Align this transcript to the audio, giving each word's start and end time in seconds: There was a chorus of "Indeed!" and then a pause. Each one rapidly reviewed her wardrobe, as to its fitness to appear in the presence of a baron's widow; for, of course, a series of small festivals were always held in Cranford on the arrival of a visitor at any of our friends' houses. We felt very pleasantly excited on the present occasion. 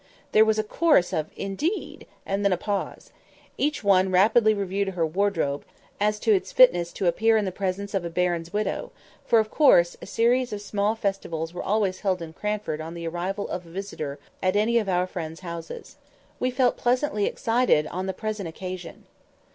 There 0.31 0.43
was 0.43 0.57
a 0.57 0.63
chorus 0.63 1.13
of 1.13 1.29
"Indeed!" 1.37 2.07
and 2.25 2.43
then 2.43 2.51
a 2.51 2.57
pause. 2.57 3.11
Each 3.55 3.83
one 3.83 4.09
rapidly 4.09 4.51
reviewed 4.51 4.87
her 4.95 5.05
wardrobe, 5.05 5.63
as 5.99 6.17
to 6.21 6.33
its 6.33 6.51
fitness 6.51 6.91
to 6.93 7.05
appear 7.05 7.37
in 7.37 7.45
the 7.45 7.51
presence 7.51 7.93
of 7.93 8.03
a 8.03 8.09
baron's 8.09 8.51
widow; 8.51 8.91
for, 9.27 9.37
of 9.37 9.51
course, 9.51 9.95
a 10.01 10.07
series 10.07 10.51
of 10.51 10.59
small 10.61 10.95
festivals 10.95 11.53
were 11.53 11.61
always 11.61 11.99
held 11.99 12.19
in 12.19 12.33
Cranford 12.33 12.81
on 12.81 12.95
the 12.95 13.07
arrival 13.07 13.47
of 13.49 13.67
a 13.67 13.69
visitor 13.69 14.17
at 14.41 14.55
any 14.55 14.79
of 14.79 14.89
our 14.89 15.05
friends' 15.05 15.41
houses. 15.41 15.97
We 16.39 16.49
felt 16.49 16.77
very 16.77 16.81
pleasantly 16.81 17.25
excited 17.27 17.85
on 17.85 18.07
the 18.07 18.13
present 18.13 18.49
occasion. 18.49 19.03